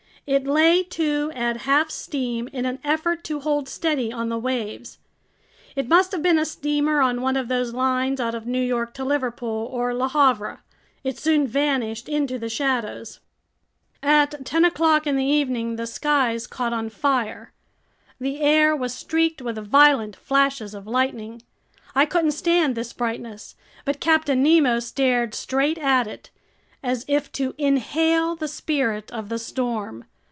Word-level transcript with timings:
It 0.27 0.45
lay 0.45 0.83
to 0.83 1.31
at 1.33 1.57
half 1.61 1.89
steam 1.89 2.47
in 2.49 2.65
an 2.67 2.77
effort 2.83 3.23
to 3.25 3.39
hold 3.39 3.67
steady 3.67 4.13
on 4.13 4.29
the 4.29 4.37
waves. 4.37 4.99
It 5.75 5.89
must 5.89 6.11
have 6.11 6.21
been 6.21 6.37
a 6.37 6.45
steamer 6.45 7.01
on 7.01 7.21
one 7.21 7.35
of 7.35 7.47
those 7.47 7.73
lines 7.73 8.21
out 8.21 8.35
of 8.35 8.45
New 8.45 8.61
York 8.61 8.93
to 8.93 9.03
Liverpool 9.03 9.49
or 9.69 9.95
Le 9.95 10.07
Havre. 10.07 10.61
It 11.03 11.17
soon 11.17 11.47
vanished 11.47 12.07
into 12.07 12.37
the 12.37 12.49
shadows. 12.49 13.19
At 14.03 14.45
ten 14.45 14.63
o'clock 14.63 15.07
in 15.07 15.15
the 15.15 15.25
evening, 15.25 15.75
the 15.75 15.87
skies 15.87 16.45
caught 16.45 16.71
on 16.71 16.89
fire. 16.91 17.51
The 18.19 18.41
air 18.41 18.75
was 18.75 18.93
streaked 18.93 19.41
with 19.41 19.57
violent 19.57 20.15
flashes 20.15 20.75
of 20.75 20.85
lightning. 20.85 21.41
I 21.95 22.05
couldn't 22.05 22.31
stand 22.31 22.75
this 22.75 22.93
brightness, 22.93 23.55
but 23.85 23.99
Captain 23.99 24.43
Nemo 24.43 24.79
stared 24.79 25.33
straight 25.33 25.79
at 25.79 26.05
it, 26.05 26.29
as 26.83 27.03
if 27.07 27.31
to 27.33 27.53
inhale 27.57 28.35
the 28.35 28.47
spirit 28.47 29.11
of 29.11 29.27
the 29.27 29.39
storm. 29.39 30.05